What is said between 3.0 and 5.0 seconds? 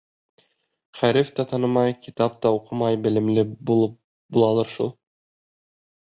белемле булып булалыр шул?